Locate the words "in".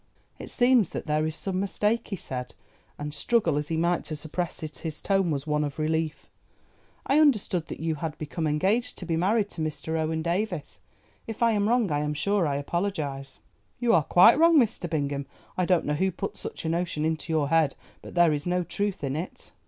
19.03-19.15